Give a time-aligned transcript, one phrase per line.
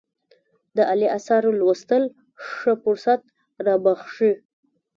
[0.75, 2.03] د عالي آثارو لوستل
[2.55, 3.21] ښه فرصت
[3.65, 4.33] رابخښي.